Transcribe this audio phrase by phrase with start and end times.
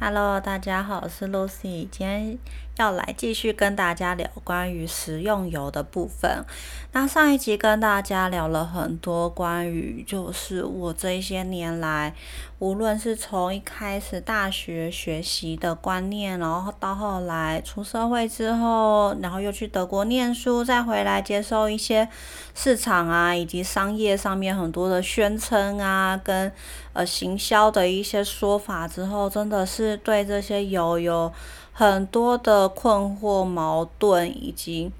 [0.00, 2.38] Hello，大家好，我是 Lucy，今天
[2.76, 6.44] 要来继续跟大家聊关于食用油的部分。
[6.92, 12.14] 那上一集跟大家聊了很多关于，就是我这些年来，
[12.60, 22.08] 无论是从一开始大学学习的观念，然后到后来出社会之后，然后又去德国念书，再回来接受一些
[22.54, 26.52] 市场啊以及商业上面很多的宣称啊，跟
[26.98, 31.32] 呃行销的一些说法之后，真的是对这些油有
[31.72, 34.90] 很多的困惑、矛盾，以及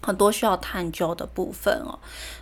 [0.00, 1.98] 很多需要探究的部分哦。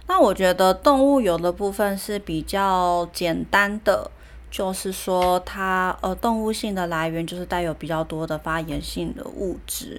[0.06, 4.10] 那我觉得动物油的部分是比较简单的，
[4.51, 9.98] 就是说它呃动物性的来源就是带有比较多的发炎性的物质。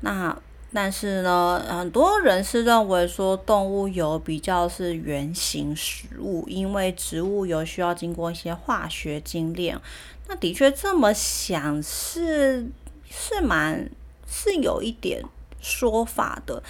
[0.00, 0.34] 那
[0.76, 9.80] 但是呢，很多人是认为说动物油比较是原型食物，因为植物油需要经过一些化学精炼。
[10.28, 12.66] 那的确这么想是。
[13.08, 13.88] 是蛮
[14.26, 15.22] 是有一点
[15.60, 16.60] 说法的，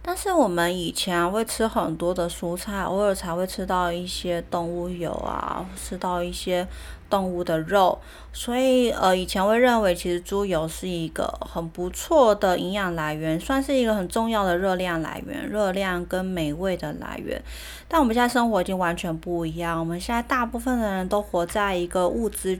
[0.00, 6.66] 但是我们以前会吃很多的蔬菜，偶尔才会吃到一些动物油啊，吃到一些
[7.12, 7.98] 动物的肉，
[8.32, 17.42] 所以呃以前会认为其实猪油是一个很不错的营养来源，算是一个很重要的热量来源，热量跟美味的来源。
[17.86, 22.58] 但我们现在生活已经完全不一样，我们现在大部分的人都活在一个物资。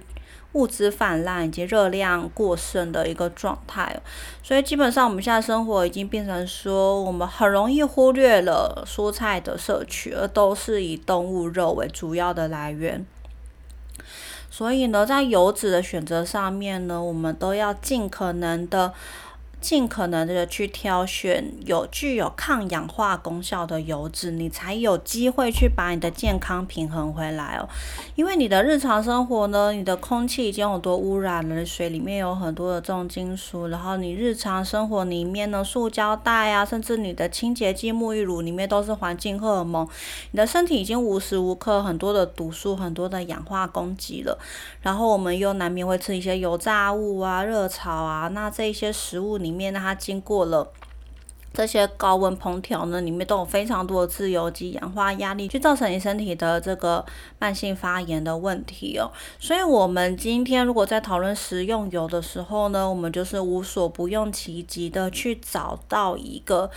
[0.54, 3.98] 物资泛滥以及热量过剩的一个状态，
[4.42, 13.06] 所以基本上我们现在生活已经变成说，我们很容易忽略了蔬菜的摄取，而都是以动物肉为主要的来源。
[14.54, 18.92] 所以呢，在油脂的选择上面呢，我们都要尽可能的。
[19.62, 27.68] 尽可能的去挑选有具有抗氧化功效的油脂，你才有机会去把你的健康平衡回来哦。
[28.16, 39.88] 因为你的日常生活呢，你的空气已经有多污染了，水里面有很多的重金属，然后你日常生活里面呢，塑胶袋啊，甚至你的清洁剂、沐浴乳里面都是环境荷尔蒙，
[40.32, 44.36] 你的身体已经无时无刻很多的毒素、很多的氧化攻击了。
[44.80, 50.66] 然后我们又难免会吃一些油炸物啊、热炒啊，那这些食物里里面呢，它经过了
[51.52, 57.04] 这些高温烹调呢，里面都有非常多的自由基、氧化压力，去造成你身体的这个
[57.38, 59.12] 慢性发炎的问题哦。
[59.38, 66.70] 所以，我们今天如果在讨论食用油的时候呢，我们就是无所不用其极的去找到一个。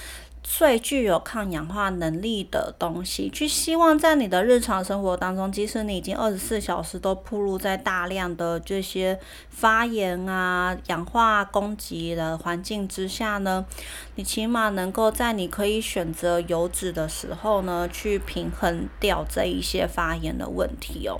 [0.47, 9.19] 最具有抗氧化能力的东西，去希望在你的日常生活当中，即使你已经二十四小时都暴露在大量的这些
[9.49, 13.65] 发炎啊、氧化攻击的环境之下呢，
[14.13, 21.19] 你起码能够在你可以选择油脂的时候呢，去平衡掉这一些发炎的问题哦。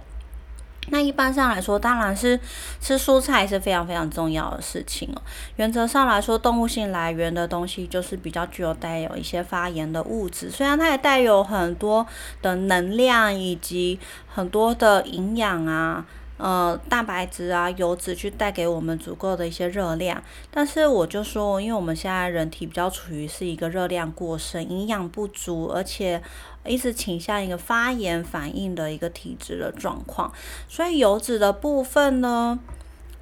[0.89, 2.39] 那一般上来说，当然是
[2.79, 5.21] 吃蔬菜是非常非常重要的事情哦。
[5.55, 12.05] 原则上来说，动物性来源的东西就是比较具有带有一些发炎的物质，虽然它也带有很多
[12.41, 16.05] 的能量以及很多的营养啊。
[16.37, 26.21] 呃，蛋白质啊，油脂去带给我们足够的一些热量，但是我就说，因为我们现在人体比较处于是一个热量过剩、营养不足，而且
[26.65, 30.29] 一直倾向一个发炎反应的一个体质的状况，
[30.67, 32.59] 所以油脂的部分呢，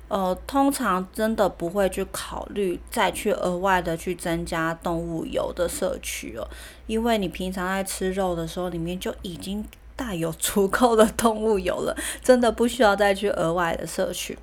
[0.08, 6.50] 呃，通常真的不会去考虑再去额外的去增加动物油的摄取哦，
[6.88, 9.64] 因为你平常在吃肉的时候，里面就已经。
[9.96, 14.38] 带有足够的动物油了，真的不需要再去额外的摄取。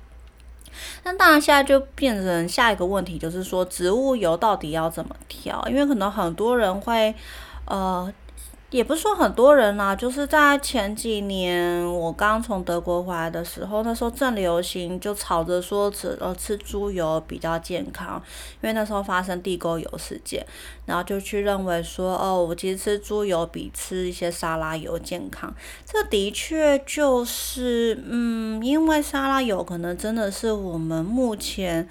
[1.03, 5.63] 那当然，现在就变成下一个问题，就是说植物油到底要怎么调？
[5.67, 7.13] 因为可能很多人会，
[7.65, 8.11] 呃。
[8.71, 18.15] 也不是说很多人啦，就是在前几年我刚从德国回来的时候，那时候正流行就吵着说吃呃吃猪油比较健康，
[18.61, 20.45] 因为那时候发生地沟油事件，
[20.85, 25.53] 然后就去认为说哦，我其实吃猪油比吃一些沙拉油健康。
[25.85, 31.89] 这的确就是嗯，因为沙拉油可能真的是我们目前。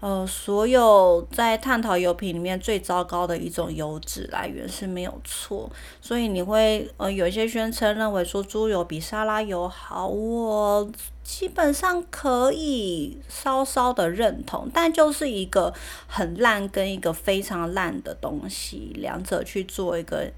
[0.00, 5.70] 呃，所有在探讨油品里面最糟糕的一种油脂来源是没有错，
[6.00, 10.90] 所以你会呃有一些宣称认为说猪油比沙拉油好，我
[11.22, 15.74] 基本上可以稍稍的认同，但就是一个
[16.06, 20.32] 很烂跟一个非常烂的东西，两者去做一个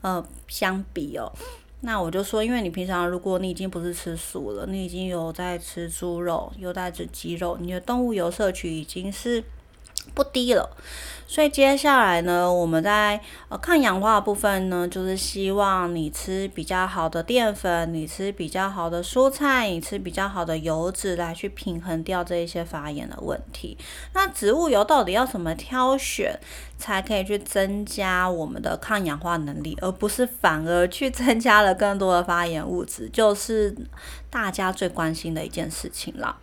[0.00, 1.32] 呃相比哦。
[1.80, 9.44] 那我就说，因为你平常如果你已经不是吃素了，你已经有在吃猪肉，有在吃鸡肉，你的动物油摄取已经是
[10.14, 10.68] 不低了。
[11.30, 13.20] 所以接下来呢，我们在
[13.50, 23.76] 呃抗氧化部分呢，就是希望你吃比较好的淀粉，你吃比较好的蔬菜，你吃比较好的油脂，来去平衡掉这一些发炎的问题。
[24.14, 26.34] 那植物油到底要怎么挑选，
[26.78, 33.76] 才可以去增加我们的抗氧化能力，而不是反而去增加了更多的发炎物质，就是
[34.30, 36.38] 大家最关心的一件事情了。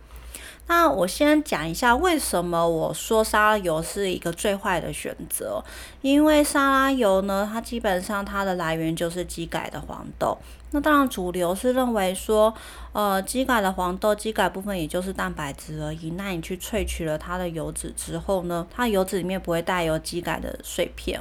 [0.68, 5.62] 那我先讲一下为什么我说沙拉油是一个最坏的选择，
[6.02, 10.36] 因为沙拉油呢，它基本上它的来源就是机改的黄豆。
[10.72, 12.52] 那当然主流是认为说，
[12.92, 16.10] 呃，机改的黄豆，机改部分也就是蛋白质而已。
[16.18, 21.20] 那你去萃取了它的油脂之后呢，它油脂里面不会带有机改的碎片。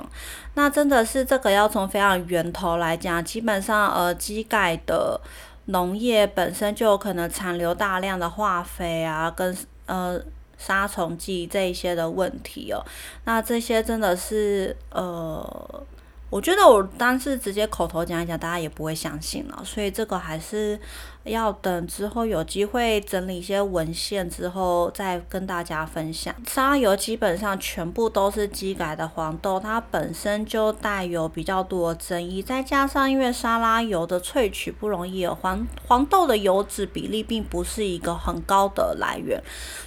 [0.56, 5.22] 那真的是这个要从非常源头来讲，基本上呃，机改的。
[5.66, 10.20] 农业本身就有可能残留大量的化肥啊，跟呃
[10.58, 12.84] 杀虫剂这一些的问题哦。
[13.26, 15.84] 那这些真的是呃，
[16.30, 19.62] 我觉得我当时直接口头讲一讲，大家也不会相信了。
[19.64, 20.80] 所以这个还是。
[21.26, 26.34] 要等之后有机会整理一些文献之后再跟大家分享。
[26.48, 39.42] 沙拉油基本上全部都是机改的黄豆，它本身就带有比较多的争议，再加上因为沙拉油的萃取不容易，黄黄豆的油脂比例并不是一个很高的来源，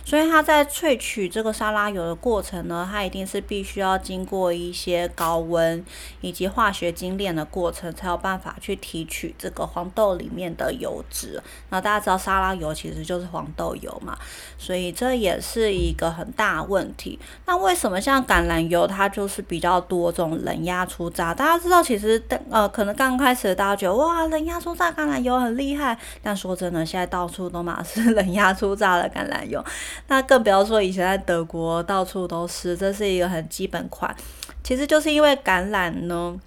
[0.04, 5.84] 所以它在萃取这个沙拉油的过程呢，它一定是必须要经过一些高温
[6.20, 11.27] 以及化学精炼的过程，才有办法去提取这个黄豆里面的油脂。
[11.70, 14.16] 那大家知道沙拉油其实就是黄豆油嘛，
[14.56, 17.18] 所以这也是一个很大问题。
[17.46, 21.34] 那为什么像橄榄油它就是比较多这种冷压出榨？
[21.34, 29.64] 大家知道其实呃可能刚开始大家觉得哇冷压出榨橄榄油很厉害，但说真的现在到处都嘛是 冷压出榨的橄榄油，
[30.06, 34.14] 那更不要说以前在德国到处都是，这是一个很基本款。
[34.62, 36.38] 其实就是因为橄榄呢。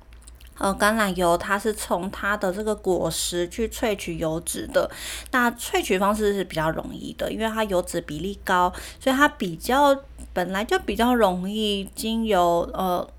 [0.62, 4.88] 呃，橄榄油它是从它的这个果实去萃取油脂的，
[5.32, 9.98] 那萃取方式是比较容易的，因为它油脂比例高，所以它比较
[10.34, 13.10] 本来就比较容易经由呃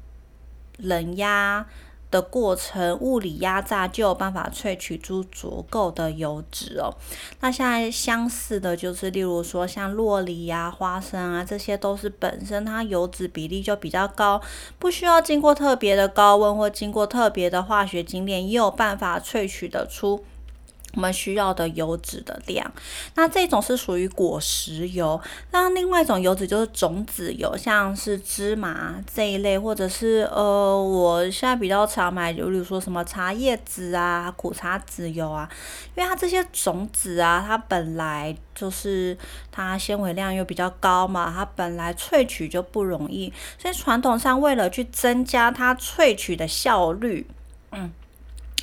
[0.77, 1.67] 冷压。
[2.13, 6.95] 的过程，物理压榨就有办法萃取出足够的油脂哦。
[7.41, 14.41] 那现在相似的就是，例如说像洛梨呀、花生啊，这些都是本身它油脂比例就比较高，
[14.79, 20.23] 不需要经过特别的高温或经过特别的化学精炼，也有办法萃取得出。
[20.95, 22.71] 我们需要的油脂的量，
[23.15, 25.19] 那这种是属于果实油。
[25.51, 35.49] 那另外一种油脂就是种子油，像是芝麻这一类，或者是呃，我现在比较常买，就比如说什么茶叶籽啊、苦茶籽油啊，
[35.95, 39.17] 因为它这些种子啊，它本来就是
[39.51, 47.27] 它纤维量又比较高嘛，它本来萃取就不容易，所以传统上为了去增加它萃取的效率，
[47.71, 47.91] 嗯。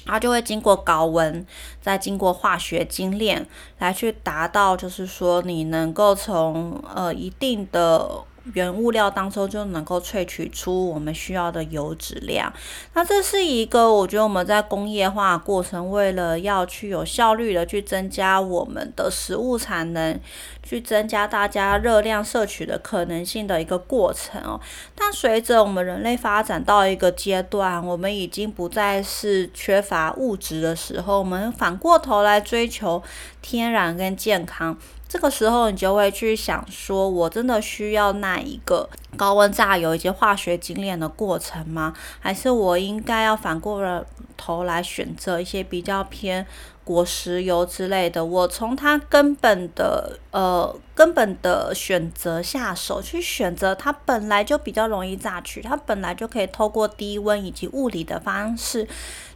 [0.10, 1.46] 它就会经过高温，
[1.82, 3.46] 再经过化学精炼，
[3.78, 8.24] 来去达到，就是说你能够从呃一定的。
[8.54, 12.52] 原物料当中就能够萃取出我们需要的油脂量。
[12.94, 20.20] 那这是一个，我觉得我们在工业化过程，为了要去有效率的去增加我们的食物产能，
[20.64, 24.60] 去增加大家热量摄取的可能性的一个过程哦。
[24.96, 33.02] 但随着我们人类发展到一个阶段，我们已经不再是缺乏物质的时候，我们反过头来追求
[33.42, 34.78] 天然跟健康。
[35.10, 38.88] 这个时候，你就会去想说，我真的需要那一个
[39.18, 41.94] 高温榨油以及化学精炼的过程吗？
[42.20, 44.06] 还是我应该要反过了
[44.38, 46.46] 头来选择一些比较偏
[46.84, 48.24] 果实油之类的？
[48.24, 58.88] 我从它根本的呃根本的选择下手，去选择它本来就比较容易榨取，它本来就可以透过低温以及物理的方式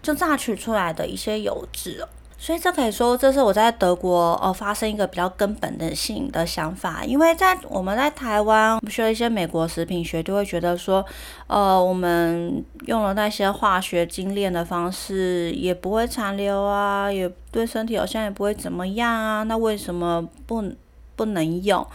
[0.03, 2.05] 就榨取出来的一些油脂。
[2.43, 11.05] 所以这可以说，这是我在德国呃发生一个比较根本的性的想法，因为在我们在台湾我们学了一些美国食品学，就会觉得说，
[11.47, 20.61] 呃，我们用了那些化学精炼的方式，也不会残留啊，也对身体好像也不会怎么样啊，那为什么不
[21.15, 21.87] 不能用？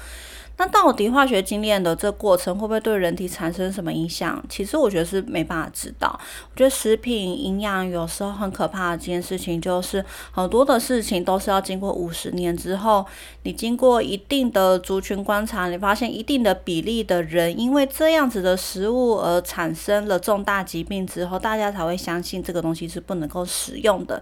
[0.58, 4.44] 那到底化学精炼的这过程会不会对人体产生什么影响？
[4.48, 6.18] 其实我觉得是没办法知道。
[6.52, 13.06] 我觉得食品营养有时候很可怕的这件事情，就是很多的事情都是要经过五十年之后，
[13.44, 24.20] 你经过一定的族群观察，你发现一定的比例的人因为这样子的食物而产生了重大疾病之后，大家才会相信这个东西是不能够使用的。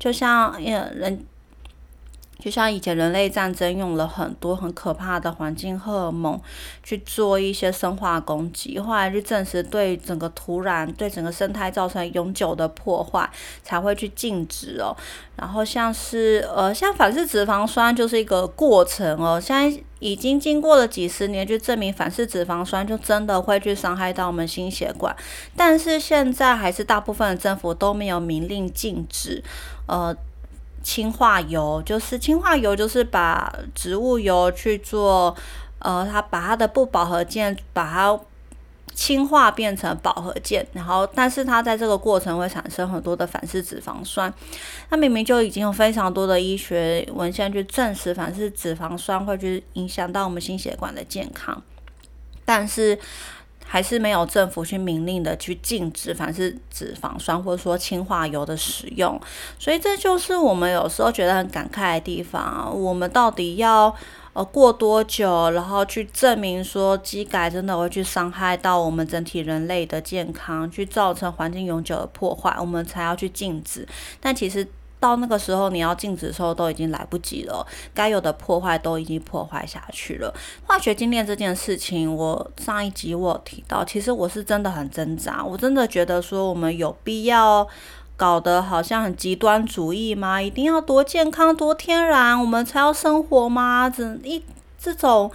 [0.00, 1.24] 就像人。
[2.38, 6.38] 就像以前人类战争用了很多很可怕的环境荷尔蒙
[6.82, 13.28] 去做一些生化攻击，后来就证实对整个土壤、对整个生态造成永久的破坏，
[13.62, 14.94] 才会去禁止哦。
[15.36, 25.14] 然后像是呃，像反式脂肪酸就是一个过程哦，现在已经经过了几十年，就证明反式脂肪酸就真的会去伤害到我们心血管，
[25.56, 29.42] 但是现在还是大部分的政府都没有明令禁止，
[29.86, 30.14] 呃。
[30.86, 35.34] 氢化油就是氢化油，就是把植物油去做，
[35.80, 38.20] 呃，它把它的不饱和键把它
[38.94, 44.32] 氢化变成饱和键，然后但是它在这个过程会产生很多的反式脂肪酸。
[44.90, 51.60] 那明明就已经有非常多的医学文献去证实反式脂肪酸会去影响到我们心血管的健康，
[52.44, 52.96] 但是。
[53.66, 59.20] 还是没有政府去明令的去禁止凡是脂肪酸或者说氢化油的使用，
[59.58, 62.72] 所以这就是我们有时候觉得很感慨的地方。
[62.72, 63.94] 我们到底要
[64.32, 73.86] 呃过多久，然后去证明说机改真的会去伤害到我们整体人类的健康，去造成环境永久的破坏，我们才要去禁止？
[74.20, 74.66] 但其实。
[74.98, 80.34] 到那个时候，你要禁止的时候都已经来不及了，该有的破坏都已经破坏下去了。
[80.66, 87.66] 化学精炼这件事情，我上一集我有提到，其实我是真的很挣扎，我真的觉得说我们有必要
[88.16, 90.40] 搞得好像很极端主义吗？
[90.40, 93.88] 一定要多健康、多天然，我们才要生活吗？
[93.90, 94.42] 这一
[94.78, 95.30] 这种。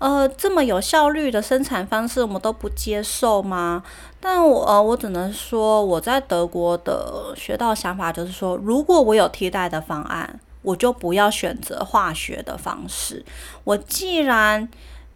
[0.00, 3.82] 呃，这么有效率的生产方式，我们都不接受吗？
[4.18, 13.22] 但我呃，我只能说，我在德国的学到想法就是说，如果我有替代的方案，我就不要选择化学的方式。
[13.64, 14.66] 我既然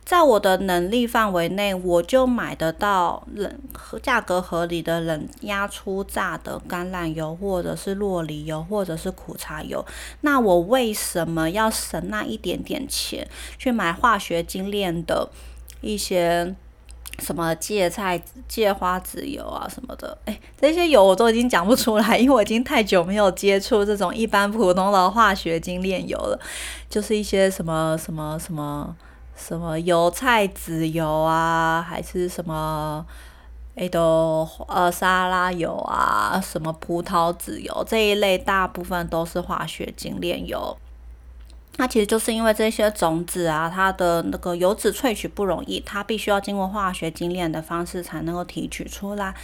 [0.04, 3.58] 在我的能力范围内，我就买得到冷
[4.02, 9.82] 价格合理的冷压初榨的橄榄油，或者是洛梨油，或者是苦茶油。
[10.20, 13.26] 那我为什么要省那一点点钱
[13.58, 15.26] 去买化学精炼的
[15.80, 16.54] 一些
[17.20, 20.18] 什么芥菜、芥花籽油啊什么的？
[20.26, 26.38] 诶，这些油我都已经讲不出来，因为我已经太久没有接触这种一般普通的化学精炼油了，
[26.90, 28.38] 就是一些什么什么。
[28.38, 28.94] 什么
[29.36, 33.04] 什么油菜籽油啊，还是什么
[33.74, 40.76] 诶都呃沙拉油啊，什么葡萄籽油这一类，大部分都是化学精炼油。
[41.76, 49.34] 那其实就是因为这些种子啊，它的那个油脂萃取不容易，它必须要经过化学精炼的方式才能够提取出来。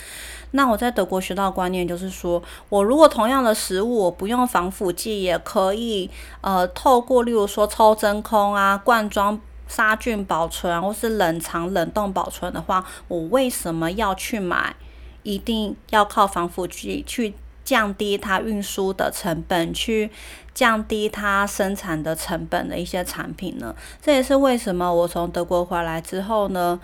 [0.52, 6.08] 那我在德国学到观念就是说，我如果同样的食物，我不用防腐剂，也可以
[6.40, 9.40] 呃透过例如说抽真空啊罐装。
[9.70, 14.74] 杀菌保存或是冷藏冷冻保存的话，我为什么要去买？
[15.22, 17.32] 一定要靠防腐剂去
[17.64, 20.10] 降低它运输的成本，去
[20.52, 23.74] 降低它生产的成本的一些产品呢？
[24.02, 26.80] 这也是为什么我从德国回来之后呢，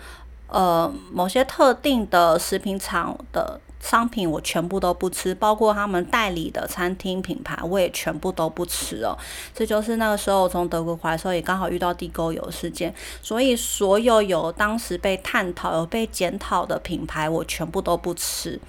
[0.47, 3.59] 呃，某些特定的食品厂的。
[3.79, 9.17] 商品我全部都不吃，包括他们代理的餐厅品牌，我也全部都不吃哦。
[9.53, 18.59] 这就是那个时候从德国回来的时候，也刚好遇到地沟油事件，所以所有有当时被探讨、有被检讨的品牌，我全部都不吃。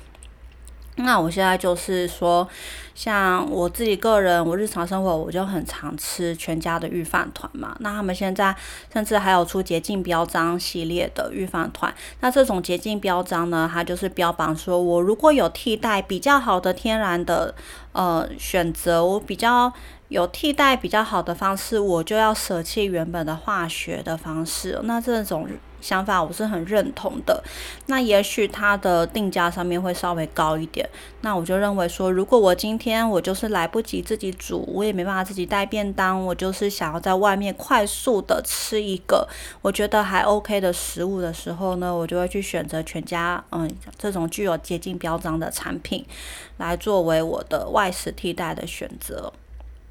[0.99, 2.47] 那我现在就是说，
[2.95, 7.77] 像我自己个人，我日常生活我就很常吃全家的御饭团嘛。
[7.81, 8.55] 那他们现在
[8.93, 11.95] 甚至还有出洁净标章系列的御饭团。
[12.21, 17.55] 那这种洁净标章呢，它就是标榜说我如果有替代比较好的天然的
[17.93, 19.73] 呃选择，我比较
[20.09, 24.81] 有替代比较好的方式，我就要舍弃原本的化学的方式。
[24.83, 25.49] 那这种。
[25.81, 27.43] 想法我是很认同的，
[27.87, 30.89] 那也许它的定价上面会稍微高一点，
[31.21, 39.29] 那我就认为说，如果我今天我就是来不及自己煮，我也没办法自己带便当，我就是想要在外面快速的吃一个
[39.63, 46.05] 我觉得还 OK 的食物的时候呢，我就会去选择全家嗯这种具有洁净标章的产品
[46.57, 49.33] 来作为我的外食替代的选择。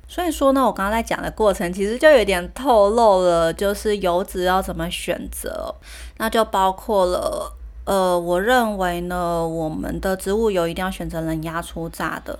[0.07, 5.75] 所以说呢，我刚刚在讲的过程，其实就有点透露了，就是油脂要怎么选择，
[6.17, 12.39] 那就包括了，呃，我认为呢，我们的植物油一定要选择冷压初榨的。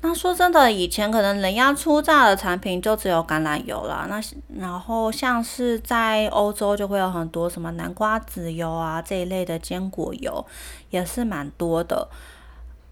[0.00, 4.22] 那说真的，以前可能冷压初榨的产品就只有橄榄油啦，那
[4.56, 10.46] 然后像是在欧洲就会有很多什么南瓜籽油啊这一类的坚果油，
[10.90, 12.06] 也是蛮多的。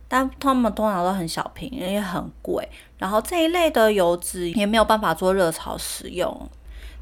[0.08, 2.68] 但他们通常都很小瓶，也很贵。
[2.98, 6.48] 然后这一类的油脂也没有办法做热炒使用。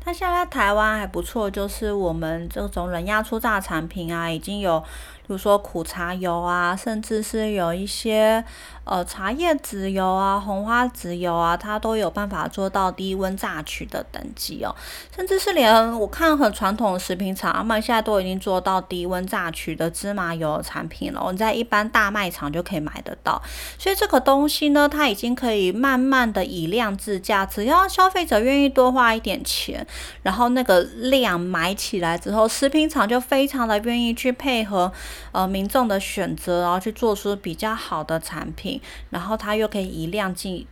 [0.04, 8.44] 但现在台湾还不错，就是我们这种冷压初榨产品啊，已经有，比如说苦茶油啊，甚至是有一些
[8.84, 14.74] 呃茶叶籽油啊、红花籽油啊，它都有办法做到低温榨取的等级哦。
[15.16, 21.20] 甚至是连我看很传统的食品厂，他们现在都已经做到低温榨取的芝麻油产品了。
[21.20, 23.40] 我们在一般大卖场就可以买得到。
[23.78, 29.86] 所以这个东西呢，它已经可以慢慢的以量制价，只要消费者愿意多花一点钱，
[30.22, 34.92] 然后那个量买起来之后，食品厂就非常的愿意去配合
[35.32, 40.66] 呃民众的选择，然后去做出比较好的产品，然后它又可以以量计。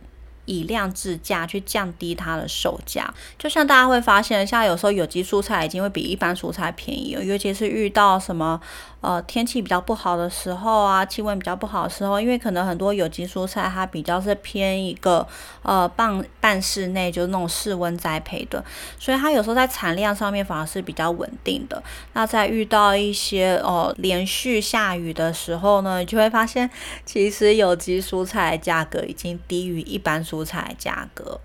[0.45, 8.59] 以量制价去降低它的售价，就像大家会发现，像有时候有机蔬菜已经会比一般蔬菜便宜了，尤其是遇到什么
[8.99, 15.25] 呃天气比较不好的时候啊，气温比较不好的时候，因为可能很多有机蔬菜它比较是偏一个
[15.61, 18.61] 呃半半室内，就是那种室温栽培的，
[18.99, 21.81] 所以它有时候在产量上面反而是比较稳定的。
[22.11, 26.69] 那在遇到一些哦连续下雨的时候呢，你就会发现
[27.05, 30.21] 其实有机蔬菜价格已经低于一般。
[30.23, 31.39] 蔬蔬菜价格，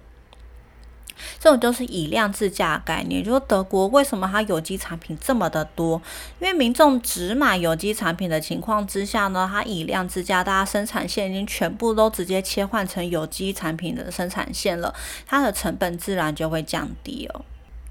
[1.38, 3.22] 这种就是以量制价概念。
[3.22, 6.00] 就说德国为什么它有机产品这么的多？
[6.40, 14.94] 因为民众只买有机产品的情况之下呢，它以量制价，大家生产线已经全部都直接切换成有机产品的生产线了，
[15.26, 17.44] 它的成本自然就会降低哦。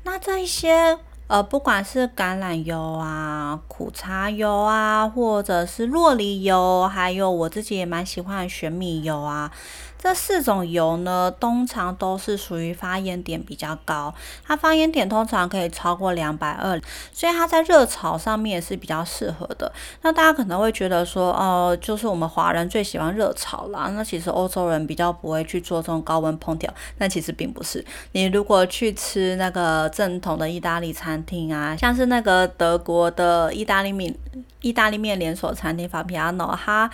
[0.03, 0.97] 那这一些。
[1.29, 9.51] 呃，不管是橄榄油啊、苦茶油啊，或者是洛梨油，还有我自己也蛮喜欢的玄米油啊，
[9.97, 14.13] 这四种油呢，通常都是属于发烟点比较高，
[14.45, 16.79] 它发烟点通常可以超过两百二，
[17.11, 19.71] 所以它在热炒上面也是比较适合的。
[20.03, 27.83] 那大家可能会觉得说，哦，就是我们华人最喜欢热炒啦，那其实欧洲人比较不会去做这种高温烹调，但其实并不是。
[28.13, 34.13] 你如果去吃那个正统的意大利餐，厅啊，像是那个德国的意大利面
[34.61, 36.89] 意大利面连锁餐厅 Fabiano，它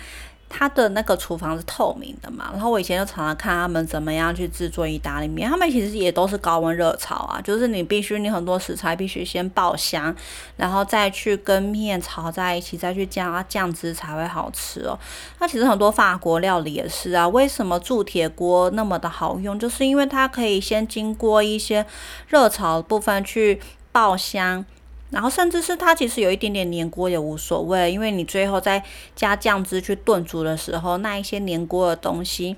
[0.56, 10.14] 它的那个厨房是透明的嘛，然后我以前就常常看他们怎么样去制作意大利面，他们其实也都是高温热炒啊，就是你必须你很多食材必须先爆香，
[10.56, 14.96] 然后再去跟面炒在一起，再去加酱汁才会好吃哦。
[15.40, 21.84] 那其实很多法国料理也是啊，为什么铸铁锅那么的好用，就是因为它可以先经过一些
[22.28, 23.60] 热炒部分去。
[23.94, 24.66] 爆香，
[25.14, 28.84] 然后甚至是它其实有一点点粘锅也无所谓，因为你最后再
[29.16, 32.56] 加酱汁去炖煮的时候，那一些粘锅的东西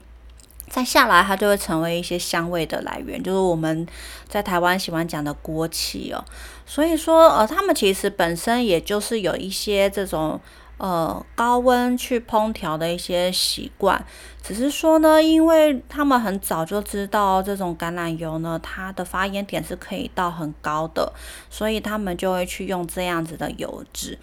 [0.69, 3.87] 再下来，它就会成为一些香味的来源，就是我们
[4.27, 6.25] 在台湾喜欢讲的锅气哦。
[6.67, 10.41] 所以说，呃，他们其实本身也就是有一些这种。
[10.79, 14.05] 呃，高温去烹调的一些习惯，
[14.43, 21.13] 只是说呢，因为他们很早就知道这种橄榄油呢，它的发烟点是可以到很高的，
[21.49, 24.19] 所以他们就会去用这样子的油脂。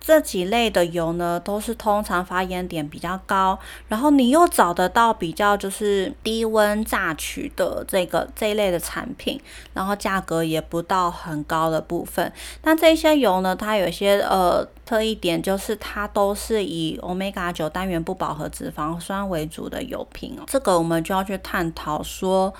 [0.00, 3.58] 这几类的油呢，都是通常发烟点比较高，
[3.88, 9.40] 然后你又找得到比较就是低温榨取的这个这一类的产品，
[9.74, 12.32] 然后价格也不到很高的部分。
[12.62, 20.44] 那这些油呢，它有些呃特异点，就是它都是以 omega 九单元不饱和脂肪酸为主的油品哦。
[20.46, 22.52] 这个我们就要去探讨说。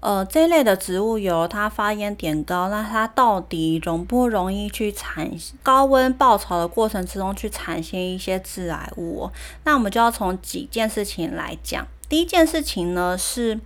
[0.00, 5.30] 呃，这类的植物油，它发烟点高，那它到底容不容易去产
[5.62, 9.30] 高温爆炒的过程之中去产生一些致癌物？
[9.64, 11.86] 那我们就要从几件事情来讲。
[12.08, 13.60] 第一件事情呢是。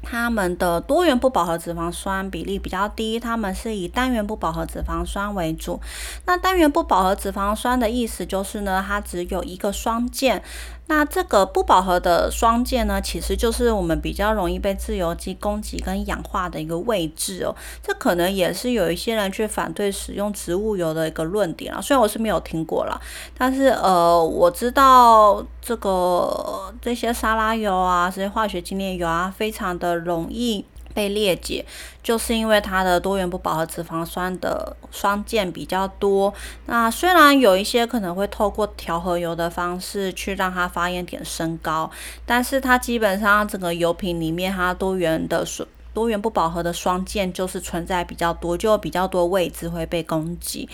[0.00, 5.80] 它们的多元不饱和脂肪酸比例比较低，它们是以单元不饱和脂肪酸为主。
[6.24, 10.40] 那单元不饱和脂肪酸的意思就是呢，它只有一个双键。
[10.88, 17.54] 那这个不饱和的双键呢，其实就是我们比较容易被自由基攻击跟氧化的一个位置哦。
[17.82, 21.80] 这可能也是有一些人去反对使用植物油的一个论点啊。
[21.80, 23.00] 虽然我是没有听过了，
[23.36, 30.64] 但是呃，我知道这个这些沙拉油啊，这些化学精炼油啊，非常的容易。
[30.98, 31.64] 被裂解，
[32.02, 36.34] 就是因为它的多元不饱和脂肪酸的双键比较多。
[36.66, 41.88] 那虽然有一些可能会透过调和油的方式去让它发烟点升高，
[42.26, 50.68] 但是它基本上整个油品里面，它多元的双多元不饱和的双键就是存在比较多，就比较多位置会被攻击。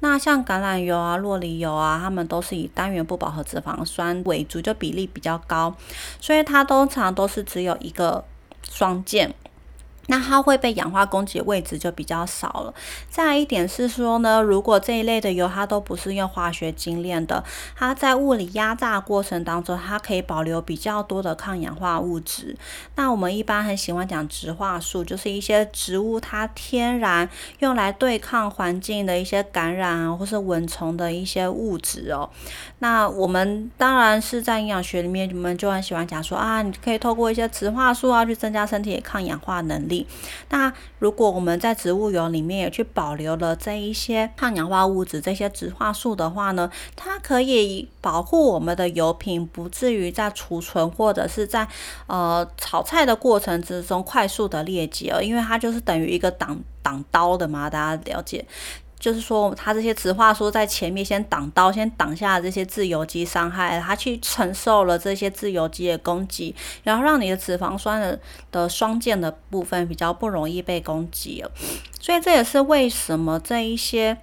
[0.00, 5.74] 那像橄榄油啊、洛梨油啊，它们都是以单元不饱和脂肪酸为主，就比例比较高，
[6.18, 8.24] 所以它通常都是只有一个
[8.62, 9.34] 双键。
[10.06, 12.74] 那它会被氧化攻击的位置就比较少了。
[13.08, 17.42] 再一点是说呢，如果这一类的油它都不是用化学精炼的，
[17.74, 22.56] 它在物理压榨过程当中，它可以保留比较多的抗氧化物质。
[22.96, 27.28] 那我们一般很喜欢讲植化素，就是一些植物它天然
[27.60, 32.28] 用来对抗环境的一些感染啊，或是蚊虫的一些物质哦。
[32.80, 39.95] 那我们当然是在营养学里面，我们就很喜欢讲说啊，你可以透过一些植化素啊，去增加身体的抗氧化能力。
[40.48, 51.68] 那如果我们在植物油里面也去保留了这一些抗氧化物质、这些植化素的话呢，它可以保护我们的油品不至于在储存或者是在
[52.08, 58.44] 呃炒菜的过程之中快速的裂解，因为它就是等于一个挡挡刀的嘛，大家了解。
[58.98, 68.18] 就是说，它这些植化说在前面先挡刀，先挡下这些自由基伤害，它去承受了这些自由基的攻击，然后让你的脂肪酸的
[68.50, 71.50] 的双键的部分比较不容易被攻击了。
[72.00, 74.18] 所以这也是为什么这一些。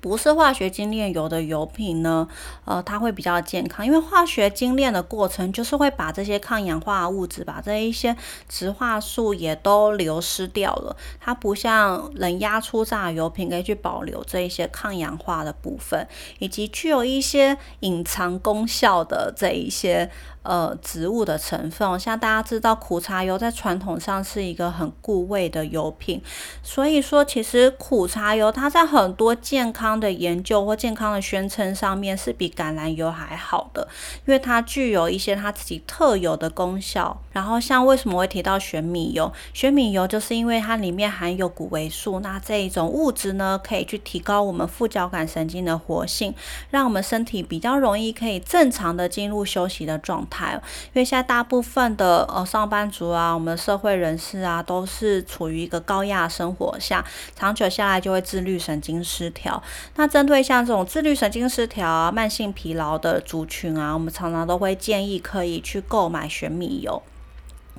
[0.00, 2.26] 不是化学精炼油的油品呢，
[2.64, 8.16] 呃，它会比较健康，因为化学精炼的过程就是会把这些抗氧化物质，把这一些
[8.48, 10.96] 植化素也都流失掉了。
[11.20, 16.06] 它不像冷压初榨油品可以去保留这一些抗氧化的部分，
[16.40, 20.10] 以及具有一些隐藏功效的这一些。
[20.48, 26.22] 呃，植物的成分，像大家知道，苦茶油在传统上是一个很固味的油品，
[26.62, 33.88] 所以说，其实苦茶油它在很多健康的研究或健康的宣称上面是比橄榄油还好的，
[34.24, 37.20] 因为它具有一些它自己特有的功效。
[37.32, 39.32] 然后，像为什么会提到玄米油？
[39.52, 46.32] 玄米油就是因为它里面含有谷维素，那这一种物质呢，可以去提高我们副交感神经的活性，
[46.70, 50.35] 让我们身体比较容易可以正常的进入休息的状态。
[50.44, 59.62] 因为现在大部分的呃上班族啊，我们社会人士啊，都是处于一个高压生活下，长久下来就会自律神经失调。
[59.96, 67.02] 那针对像这种自律神经失调啊、慢性疲劳的族群啊，我们常常都会建议可以去购买玄米油。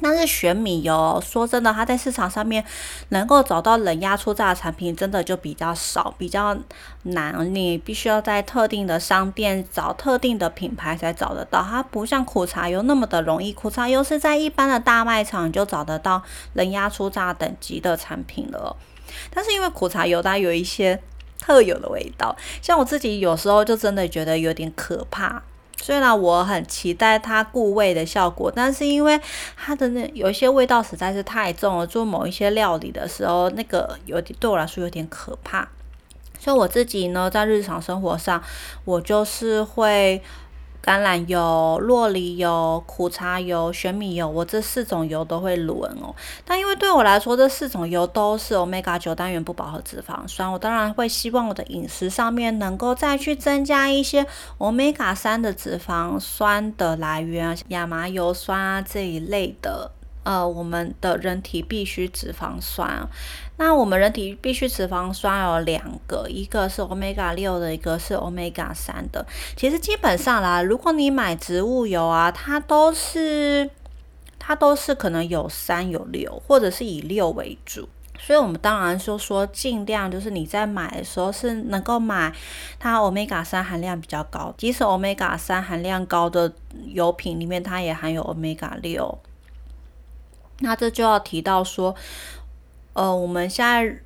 [0.01, 2.63] 但是玄米油，说真的，它在市场上面
[3.10, 6.55] 能够找到冷压出榨的产品，真的就比较少，比较
[7.03, 7.53] 难。
[7.53, 11.62] 你必须要在特定的商店找特定的品牌才找得到。
[11.62, 16.21] 它不像苦茶油那么的容易，苦茶油是在一般的大卖场就找得到
[16.53, 18.75] 冷压出榨等级的产品了。
[19.33, 21.01] 但是因为苦茶油它有一些
[21.39, 25.41] 特有的味道，像我自己有时候就真的觉得有点可怕。
[25.81, 29.19] 虽然我很期待它固味的效果，但是因为
[29.55, 35.67] 它的那有一些味道实在是太重了，做某一些料理的时候，那个有点对我来说有点可怕。
[36.39, 38.41] 所以我自己呢，在日常生活上，
[38.85, 40.21] 我就是会。
[40.83, 46.15] 橄榄油、洛梨油、苦茶油、玄米油，我这四种油都会轮哦。
[46.45, 54.25] 但因为对我来说，这四种油都是 omega 九单元不饱和脂肪酸，我当然会希望我的饮食上面能够再去增加一些
[54.59, 59.91] omega 三的脂肪酸的来源，亚麻油酸啊这一类的。
[60.27, 63.07] 呃，我们的人体必需脂肪酸，
[63.55, 69.25] 那我们人体必需脂肪酸有两个，一个是 omega 六的，一个是 omega 三的。
[69.55, 73.69] 其实基本上啦，如果你买植物油啊，它都是
[74.37, 77.87] 它都是可能有三有六，或者是以六为主。
[78.19, 82.33] 所以，我们当然就说尽量就是你在买的时候是能够买
[82.77, 86.51] 它 omega 三含量比较高，即使 omega 三含量高的
[86.87, 89.17] 油品里面，它也含有 omega 六。
[90.60, 91.96] 那这就要提到说，
[92.93, 94.00] 呃，我们现在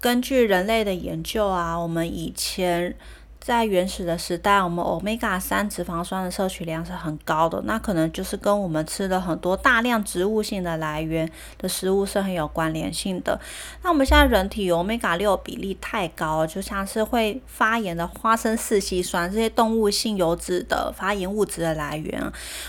[0.00, 2.96] 根据人类的研究啊，我们以前。
[3.40, 13.40] 在原始的时代，我们 omega 三脂肪酸的摄取量是很高的，那可能就是跟我们吃了很多大量植物性的来源的食物是很有关联性的。
[13.82, 22.22] 那我们现在人体 omega 六比例太高，就像是会发炎的花生四烯酸这些动物性油脂的发炎物质的来源，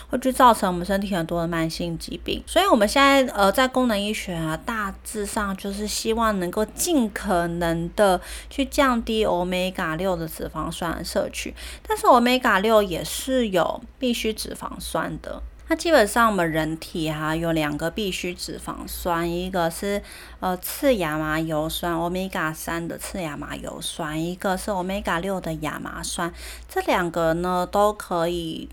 [0.09, 2.41] 会去造成我们身体很多的慢性疾病。
[2.47, 10.61] 所以，我们现在呃在功能医学啊，大致上就是希望能够尽可能的去降低 omega 六的脂肪。
[10.71, 11.53] 肪酸摄取，
[11.85, 15.43] 但是 omega 六也是有必需脂肪酸的。
[15.67, 20.01] 那基本上我们人体哈有两个必需脂肪酸，一个是
[20.39, 26.33] 呃次亚麻油酸 omega 三的次亚麻油酸，一个是 omega 六的亚麻酸。
[26.67, 28.69] 这两个呢都可以。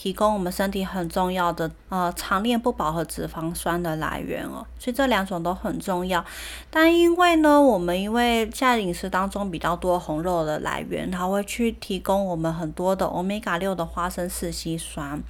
[0.00, 6.24] 提供我们身体很重要的呃长链不饱和脂肪酸的来源哦，所以这两种都很重要。
[6.70, 15.20] 但因为呢，我们因为在饮食当中比较多红肉的来源，它会去提供我们很多的欧米伽六的花生四烯酸，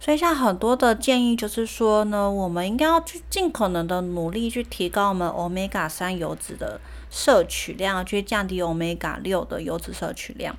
[0.00, 10.56] 所以像很多的建议就是说呢，我们应该要去尽可能的努力去提高我们欧米伽三油脂的摄取量，去降低欧米伽六的油脂摄取量。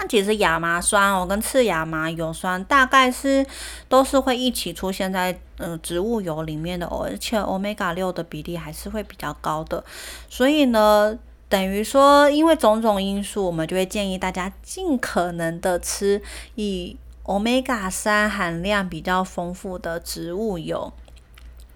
[0.00, 3.44] 那其实亚麻酸哦跟次亚麻油酸大概是
[3.88, 9.82] 都是会一起出现在呃植物油里面的哦，而且欧米伽六的比例还是会比较高的，
[10.30, 16.22] 所以呢，等于说因为种种因素，我们就会建议大家尽可能的吃
[16.54, 20.92] 以欧米伽三含量比较丰富的植物油。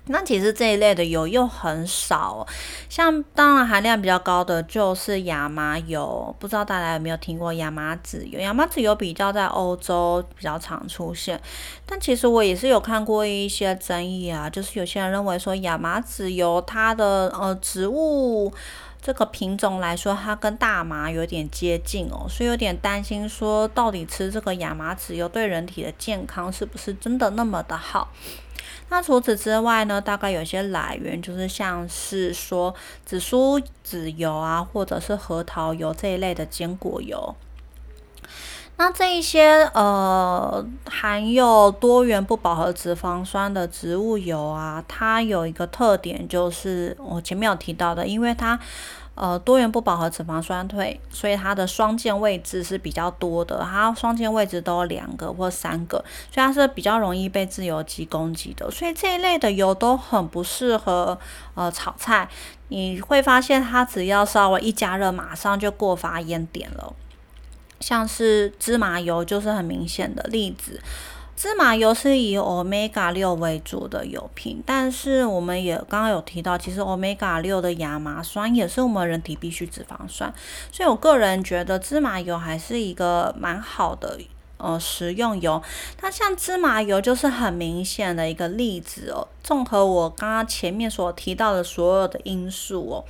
[0.07, 2.45] 那其实这一类的油又很少，
[2.89, 8.41] 像当然含量比较高的就是亚麻油，不知道大家有没有听过亚麻籽油？
[8.41, 11.41] 亚麻籽油比较在欧洲比较常出现，
[11.87, 18.53] 但其实我也是有看过一些争议啊，就是有些人认为说亚麻籽油它的呃植物
[19.01, 28.09] 这个品种来说，它跟大麻有点接近哦，所以有点担心说到底吃这个亚麻籽油对人体的健康是不是真的那么的好？
[28.93, 29.99] 那除此之外呢？
[29.99, 32.75] 大概有些来源就是像是说
[33.07, 37.35] 紫苏籽油啊，或者是核桃油这一类的坚果油。
[38.77, 48.61] 那这一些呃含有多元不饱和脂肪酸的植物油啊，它有一个特点，就是我前面有提到的，因为它。
[49.15, 58.71] 呃，多元不饱和脂肪酸退，所以它的双键位置是比较多的，它双键位置都有两个或三个，所以它是比较容易被自由基攻击的。
[58.71, 61.19] 所以这一类的油都很不适合
[61.55, 62.27] 呃炒菜，
[62.69, 66.95] 你会发现它只要稍微一加热，马上就过发烟点了。
[67.81, 70.81] 像是芝麻油就是很明显的例子。
[71.35, 80.33] 芝麻油是以 omega 六为主的油品，但是我们也刚刚有提到，其实 omega 六的亚麻酸也是我们人体必需脂肪酸，
[80.71, 84.21] 所以我个人觉得芝麻油还是一个蛮好的
[84.59, 85.61] 呃食用油。
[85.97, 89.27] 它像芝麻油就是很明显的一个例子哦。
[89.43, 93.05] 综合我刚刚前面所提到的所有的因素哦，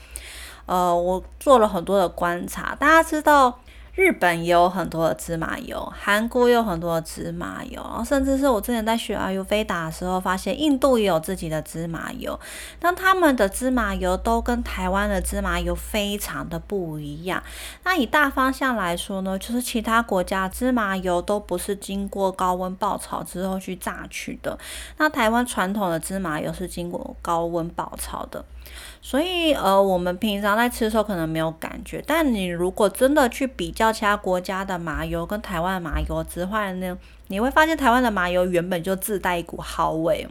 [0.64, 3.58] 呃，我做了很多的观察，大家知道。
[3.94, 12.40] 日本也有很多的芝麻油，韩国也有很多的芝麻油，甚至是我之前在学阿尤菲达的时候，发现印度也有自己的芝麻油。
[12.80, 17.42] 但他们的芝麻油都跟台湾的芝麻油非常的不一样。
[17.84, 24.58] 那以大方向来说呢，就是其他国家芝麻油都不是经过高温爆炒之后去榨取的，
[24.96, 28.42] 那台湾传统的芝麻油是经过高温爆炒的。
[29.04, 36.96] 所以，呃，我们平常在吃的时候可能没有感觉，但你如果真的去比较其他国家的麻油跟台湾麻油之后呢，
[37.26, 40.26] 你会发现台湾的麻油原本就自带一股蒿味，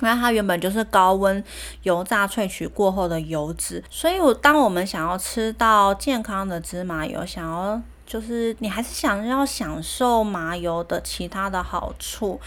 [0.00, 1.42] 因为它原本就是高温
[1.84, 3.82] 油炸萃取过后的油脂。
[3.88, 12.38] 所以，我当我们想要吃到健康的芝麻油，想要就是你还是想要享受麻油的其他的好处，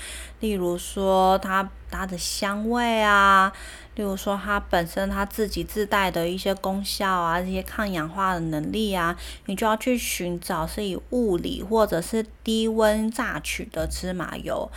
[0.41, 3.51] 例如说它它的香味啊。
[3.95, 14.69] 例如说，它本身它自己自带的一些功效啊，这些抗氧化的能力啊，你就要去寻找是以物理或者是低温榨取的芝麻油。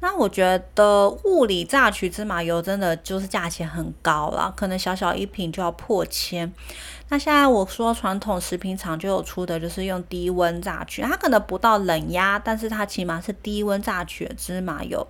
[0.00, 6.52] 那我觉得物理榨取芝麻油真的就是价钱很高了，可能小小一瓶就要破千。
[7.08, 15.06] 那现在我说传统食品厂就有出的，就是用低温榨取，它可能不到冷压，但是它起码是低温榨取的芝麻油。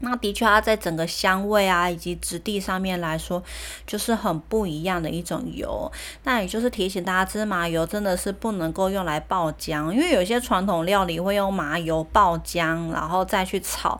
[0.00, 3.42] 那的确，它在整个香味啊以及质地上面来说，
[3.86, 5.90] 就是很不一样的一种油。
[6.24, 13.98] 那也就是提醒大家，芝麻油真的是不能够用来爆浆，因为有些传统料理会用麻油爆浆，然后再去炒。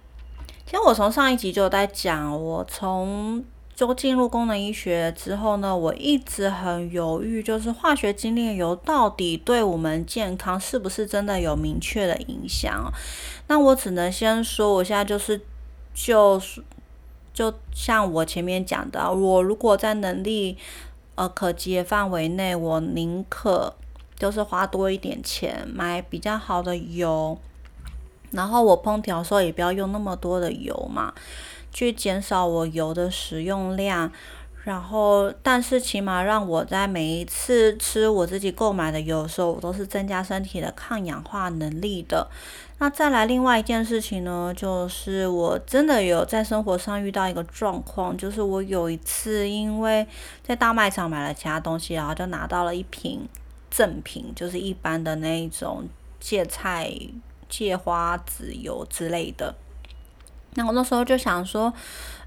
[0.66, 3.42] 其实我从上一集就在讲，我从
[3.74, 12.92] 就进入功能医学之后呢，我一直很犹豫，就是化学精炼油到底对我们健康是不是真的有明确的影响？
[13.46, 15.40] 那我只能先说，我现在就是。
[15.96, 16.62] 就是，
[17.32, 20.58] 就像我前面讲的，我如果在能力
[21.14, 23.74] 呃可及的范围内，我宁可
[24.18, 27.38] 就是花多一点钱买比较好的油，
[28.30, 31.14] 然后我烹调的时候也不要用那么多的油嘛，
[31.72, 34.12] 去减少我油的使用量。
[34.66, 42.26] 然后，但是起码让我在每一次吃我自己购买的油的时候，我都是增加身体的抗氧化能力的。
[42.78, 50.04] 那再来另外一件事情呢，就是我真的有在生活上遇到一个状况，就是我有一次因为
[50.42, 53.28] 在大卖场买了其他东西，然后就拿到了一瓶
[53.70, 55.84] 赠品，就是一般的那一种
[56.18, 56.92] 芥菜
[57.48, 59.54] 芥花籽油之类的。
[60.54, 61.72] 那我那时候就想说。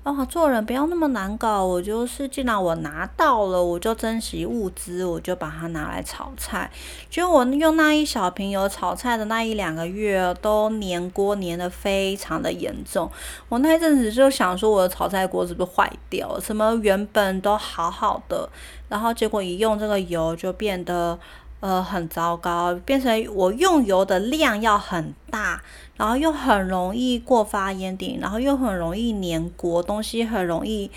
[0.04, 1.66] 啊，做人不要那么难搞。
[1.66, 6.72] 我就是，既然我拿到了，我就珍惜物资，我就把它拿来炒菜。
[7.10, 13.12] 就我用那一小瓶油炒菜的那一两个月，都粘锅粘的非常的严重。
[13.50, 16.40] 我那一阵子就想说，我的炒菜锅是不是坏掉？
[16.40, 18.50] 什么原本都好好的，
[18.88, 21.20] 然后结果一用这个油就变得。
[21.62, 25.62] 呃，很糟糕，变成我用油的量要很大，
[25.98, 30.89] 然后又很容易过发烟顶，然后又很容易粘锅，东西很容易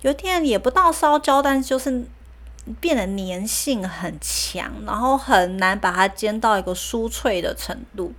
[0.00, 2.04] 有点也不到烧焦，但是就是
[2.80, 8.12] 变得粘性很强，然后很难把它煎到一个酥脆的程度。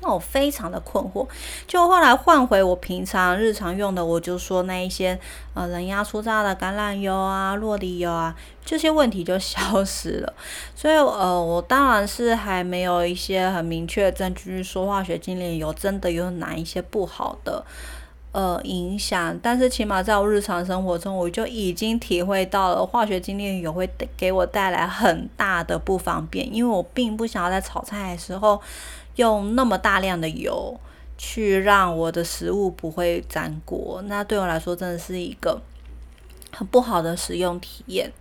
[0.00, 1.26] 那我非常的困惑，
[1.66, 5.18] 就后来换回我平常日常用的，我就说那一些
[5.54, 10.34] 呃人压出榨的橄榄油啊、落地油啊，这些问题就消失了。
[10.74, 17.64] 所以呃，我当然是还没有一些很明确的证据说化学精炼油真的有哪一些不好的
[18.32, 28.60] 呃影响，但是起码在我日常生活中，我就已经体会到了化学精炼油会给我带来很大的不方便，因为我并不想要在炒菜的时候。
[29.16, 30.78] 用那么大量的油
[31.16, 35.60] 去让我的食物不会粘锅，那对我来说真的是一个
[36.52, 38.12] 很不好的使用体验。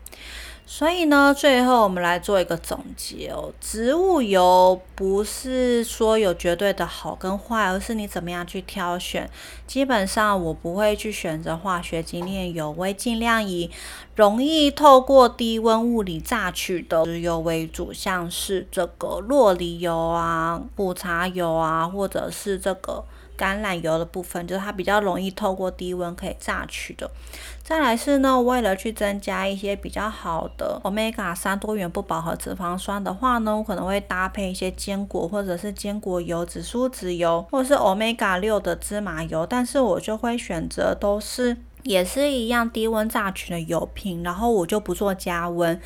[0.66, 3.54] 所以呢，最后我们来做一个总结哦。
[3.62, 9.30] 植物油不是说有绝对的好跟坏，而是你怎么样去挑选。
[9.68, 13.70] 基本上我不会去选择化学精炼油，我会尽量以
[14.16, 23.04] 容易透过低温物理榨取的植油为主，像是这个洛梨油啊、苦茶油啊，或者是这个。
[23.36, 27.10] 橄榄油的部分就是它比较容易透过低温可以榨取的。
[27.64, 41.56] 再来是呢，为了去增加一些比较好的 omega 三多元不饱和脂肪酸的话呢，我可能会搭配一些坚果或者是坚果油、紫苏籽油，或者是 omega 六的芝麻油，但是我就会选择都是。
[41.84, 45.78] 也是一样低温榨取的油品，然后我就不做加温。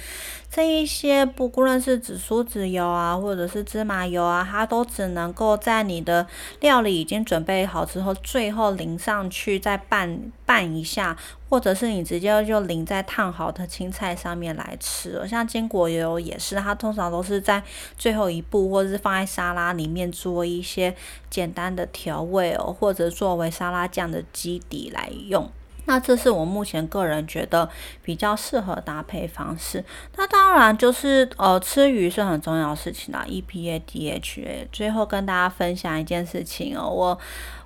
[0.47, 6.27] 这一些不论是紫苏籽油啊，或者是芝麻油啊，它都只能够在你的
[6.59, 11.17] 料理已经准备好之后，最后淋上去再拌拌一下，
[11.49, 15.25] 或者是你直接就淋在烫好的青菜上面来吃。
[15.27, 17.63] 像坚果油也是，它通常都是在
[17.97, 20.93] 最后一步，或者是放在沙拉里面做一些
[21.29, 25.49] 简单的调味哦，或者作为沙拉酱的基底来用。
[25.85, 27.69] 那这是我目前个人觉得
[28.03, 29.81] 比较适合搭配方式。
[30.17, 34.67] 那当然就是呃，吃鱼是很重要的事情啦，EPA、DHA。
[34.69, 37.17] 最后跟大家分享一件事情哦，我。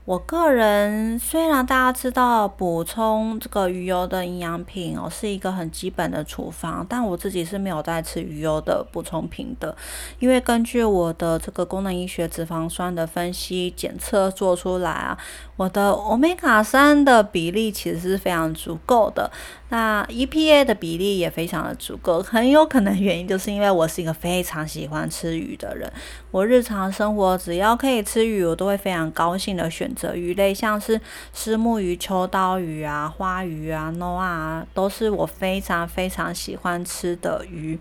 [0.03, 9.75] 我个人虽然大家知道补充这个鱼油的营养品哦是一个很基本的处方，但我自己是没有在吃鱼油的补充品的，
[10.17, 15.17] 因为根据我的这个功能医学脂肪酸的分析检测做出来啊，
[15.61, 19.29] 我的欧米伽三的比例其实是非常足够的。
[19.69, 25.91] 那 EPA 的比例也非常的足够，很有可能原因就是因为我是一个非常喜欢吃鱼的人，
[26.31, 30.99] 我日常生活只要可以吃鱼，我都会非常高兴的选择鱼类，像是
[31.31, 37.77] 石目鱼、秋刀鱼啊、花鱼啊、诺啊，都是我非常非常喜欢吃的鱼。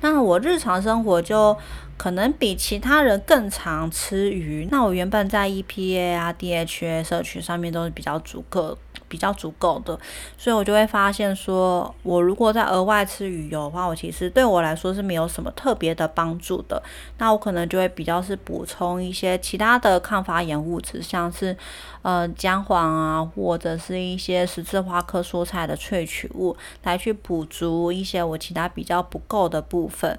[0.00, 1.56] 那我日常生活就
[1.96, 8.76] 可能比其他人更常吃鱼，那我原本在 EPA 啊、DHA 社区上面都是比较足够。
[9.06, 9.96] 比较足够的，
[10.36, 16.82] 所以我就会发现说，我如果在额外吃鱼油的话，我其实对我来说是没有什么特别的帮助的。
[17.18, 21.56] 那我可能就会比较是补充一些其他的抗发炎物质，像是
[22.02, 30.18] 呃姜黄啊，或者是一些十字花科蔬菜的萃取物，来去补足一些我其他比较不够的部分。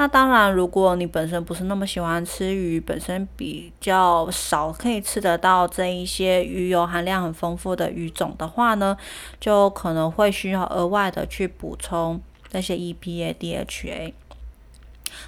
[0.00, 8.96] 那当然，如果你本身不是那么喜欢吃鱼，本身比较少可以吃得到这一些鱼油含量很丰富的鱼种的话呢，
[9.38, 12.18] 就可能会需要额外的去补充
[12.52, 14.14] 那些 EPA、DHA。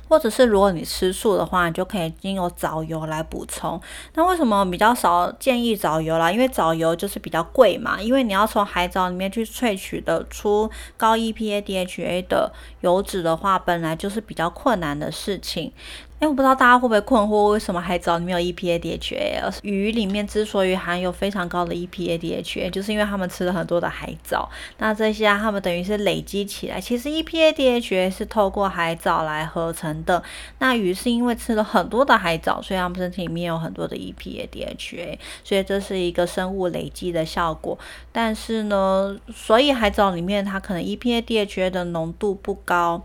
[0.08, 3.80] 或者是如果你吃素的话，你就可以经由藻油来补充。
[4.14, 6.30] 那为什么比较少建议藻油啦？
[6.30, 15.72] 因为藻油就是比较贵嘛，因为你要从海藻里面去萃取的出高 EPA、DHA 的油脂的话，本来就是比较困难的事情。
[16.22, 19.42] 哎，我不知道大家会不会困惑，为什么海藻里面有 EPA、DHA？
[19.42, 24.48] 而鱼里面之所以含有非常高的 EPA、DHA，就是因为他们吃了很多的海藻。
[24.78, 26.80] 那这些啊，他们等于是累积起来。
[26.80, 30.22] 其实 EPA、DHA 是透过海藻来合成的。
[30.60, 37.76] 那鱼是因为吃了很多的海藻，所以它们身体里面有很多的 EPA、DHA，所以这是一个生物累积的效果。
[38.12, 43.02] 但是呢，所以海藻里面它可能 EPA、DHA 的浓度不高。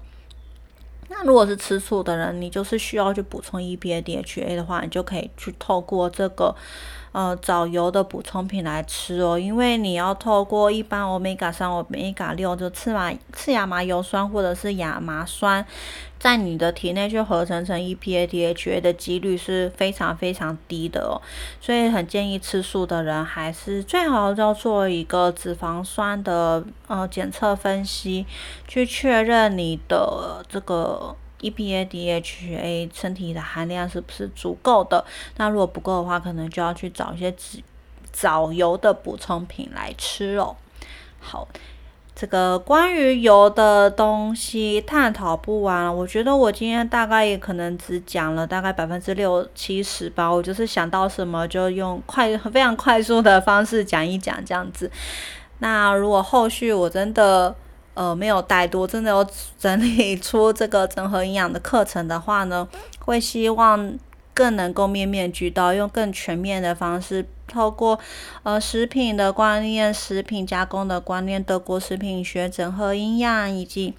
[1.09, 6.53] 那如果是吃素的人，你就是需要去补充 EPA、DHA 的话，你就可以去透过这个
[7.17, 9.39] 呃藻油的补充品来吃哦。
[9.39, 15.65] 因为你要透过一般 Omega 三、Omega 六，就次麻次亚麻油酸或者是亚麻酸，
[16.19, 21.17] 在你的体内去合成成 EPA、DHA 的几率是非常非常低的哦。
[21.59, 28.27] 所以很建议吃素的人，还是最好要做一个脂肪酸的呃检测分析，
[28.67, 31.15] 去确认你的这个。
[31.41, 35.03] EPA、DHA 身体的含量是不是足够的？
[35.37, 37.63] 那如果不够的话，可能就要去找一些脂
[38.11, 40.55] 藻油的补充品来吃哦。
[41.19, 41.47] 好，
[42.15, 50.27] 这个关于油的东西探讨不完，我觉得我今天大概也可能只讲了大概百分之六七十吧。
[50.27, 54.89] 我就是想到什么就用快非常快速的方式讲一讲这样子。
[55.59, 57.55] 那如果后续我真的
[57.97, 59.27] 呃，没有带多，真的有
[59.57, 62.67] 整理出这个整合营养的课程的话呢，
[62.99, 63.97] 会希望
[64.35, 67.99] 更能够面面俱到，用更全面的方式，透过
[68.43, 73.95] 呃食品的观念、食品加工的观念、德国食品学、整合营养以及。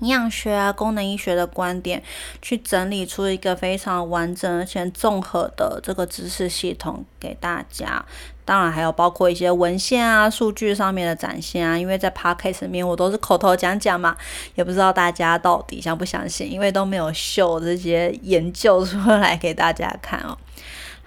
[0.00, 2.02] 营养学啊，功能医学的观点，
[2.42, 8.04] 去整理出一个非常完整而且综合的这个知识系统给大家。
[8.46, 11.78] 当然还有包括一些文献啊、数据上面的展现啊。
[11.78, 14.16] 因为在 podcast 里面我都是口头讲讲嘛，
[14.54, 20.38] 也不知道大家到底相不相信，因为都没有秀这些研究出来给大家看哦。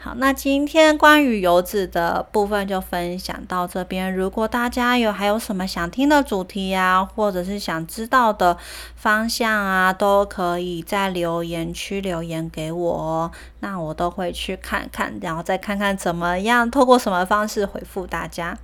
[0.02, 4.16] 好，那今天关于油脂的部分就分享到这边。
[4.16, 8.58] 如果大家有还有什么想听的主题呀，或者是想知道的
[8.96, 13.32] 方向啊，都可以在留言区留言给我哦。
[13.60, 18.58] 那我都会去看看，然后再看看怎么样，透过什么方式回复大家。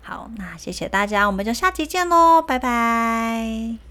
[0.00, 3.87] 好，那谢谢大家，我们就下期见喽，拜拜。